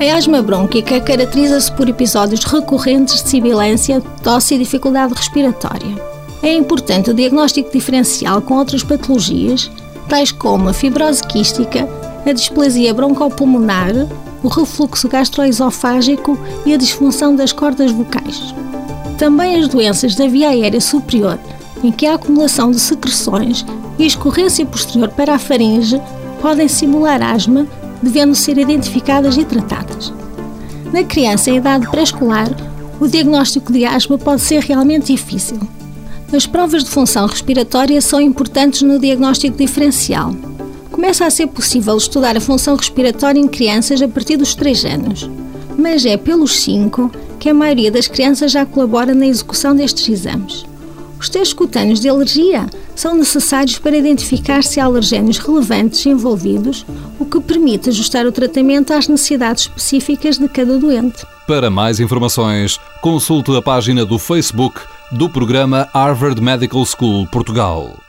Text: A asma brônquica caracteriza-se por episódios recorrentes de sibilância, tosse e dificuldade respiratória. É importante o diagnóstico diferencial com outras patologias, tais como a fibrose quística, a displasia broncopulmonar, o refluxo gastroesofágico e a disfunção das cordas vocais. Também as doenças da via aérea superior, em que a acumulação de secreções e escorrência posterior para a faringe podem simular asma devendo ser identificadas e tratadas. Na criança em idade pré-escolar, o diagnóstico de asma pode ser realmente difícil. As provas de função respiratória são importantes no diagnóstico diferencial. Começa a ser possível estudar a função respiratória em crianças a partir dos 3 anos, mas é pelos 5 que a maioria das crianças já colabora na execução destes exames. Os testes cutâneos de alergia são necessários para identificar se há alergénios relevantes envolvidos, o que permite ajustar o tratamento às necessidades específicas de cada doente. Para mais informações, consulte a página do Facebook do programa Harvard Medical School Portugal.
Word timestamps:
A 0.00 0.16
asma 0.16 0.40
brônquica 0.40 1.00
caracteriza-se 1.00 1.72
por 1.72 1.88
episódios 1.88 2.44
recorrentes 2.44 3.20
de 3.20 3.28
sibilância, 3.28 4.00
tosse 4.22 4.54
e 4.54 4.58
dificuldade 4.58 5.12
respiratória. 5.12 5.92
É 6.40 6.54
importante 6.54 7.10
o 7.10 7.14
diagnóstico 7.14 7.72
diferencial 7.72 8.40
com 8.40 8.54
outras 8.54 8.84
patologias, 8.84 9.68
tais 10.08 10.30
como 10.30 10.68
a 10.68 10.72
fibrose 10.72 11.20
quística, 11.24 11.88
a 12.24 12.32
displasia 12.32 12.94
broncopulmonar, 12.94 13.90
o 14.40 14.46
refluxo 14.46 15.08
gastroesofágico 15.08 16.38
e 16.64 16.72
a 16.72 16.76
disfunção 16.76 17.34
das 17.34 17.50
cordas 17.50 17.90
vocais. 17.90 18.54
Também 19.18 19.56
as 19.56 19.66
doenças 19.66 20.14
da 20.14 20.28
via 20.28 20.50
aérea 20.50 20.80
superior, 20.80 21.40
em 21.82 21.90
que 21.90 22.06
a 22.06 22.14
acumulação 22.14 22.70
de 22.70 22.78
secreções 22.78 23.66
e 23.98 24.06
escorrência 24.06 24.64
posterior 24.64 25.08
para 25.08 25.34
a 25.34 25.38
faringe 25.40 26.00
podem 26.40 26.68
simular 26.68 27.20
asma 27.20 27.66
devendo 28.02 28.34
ser 28.34 28.58
identificadas 28.58 29.36
e 29.36 29.44
tratadas. 29.44 30.12
Na 30.92 31.04
criança 31.04 31.50
em 31.50 31.56
idade 31.56 31.88
pré-escolar, 31.90 32.48
o 33.00 33.06
diagnóstico 33.06 33.72
de 33.72 33.84
asma 33.84 34.18
pode 34.18 34.40
ser 34.40 34.62
realmente 34.62 35.12
difícil. 35.12 35.58
As 36.32 36.46
provas 36.46 36.84
de 36.84 36.90
função 36.90 37.26
respiratória 37.26 38.00
são 38.00 38.20
importantes 38.20 38.82
no 38.82 38.98
diagnóstico 38.98 39.56
diferencial. 39.56 40.34
Começa 40.90 41.24
a 41.24 41.30
ser 41.30 41.46
possível 41.46 41.96
estudar 41.96 42.36
a 42.36 42.40
função 42.40 42.76
respiratória 42.76 43.40
em 43.40 43.48
crianças 43.48 44.02
a 44.02 44.08
partir 44.08 44.36
dos 44.36 44.54
3 44.54 44.84
anos, 44.84 45.30
mas 45.78 46.04
é 46.04 46.16
pelos 46.16 46.58
5 46.60 47.10
que 47.38 47.48
a 47.48 47.54
maioria 47.54 47.90
das 47.90 48.08
crianças 48.08 48.50
já 48.50 48.66
colabora 48.66 49.14
na 49.14 49.26
execução 49.26 49.76
destes 49.76 50.08
exames. 50.08 50.66
Os 51.18 51.28
testes 51.28 51.52
cutâneos 51.52 52.00
de 52.00 52.08
alergia 52.08 52.66
são 52.94 53.14
necessários 53.14 53.78
para 53.78 53.96
identificar 53.96 54.62
se 54.62 54.80
há 54.80 54.84
alergénios 54.84 55.38
relevantes 55.38 56.06
envolvidos, 56.06 56.86
o 57.18 57.24
que 57.24 57.40
permite 57.40 57.88
ajustar 57.88 58.26
o 58.26 58.32
tratamento 58.32 58.92
às 58.92 59.08
necessidades 59.08 59.64
específicas 59.64 60.38
de 60.38 60.48
cada 60.48 60.78
doente. 60.78 61.26
Para 61.46 61.70
mais 61.70 61.98
informações, 61.98 62.78
consulte 63.00 63.54
a 63.56 63.62
página 63.62 64.04
do 64.04 64.18
Facebook 64.18 64.80
do 65.10 65.28
programa 65.28 65.88
Harvard 65.92 66.40
Medical 66.40 66.84
School 66.84 67.26
Portugal. 67.26 68.07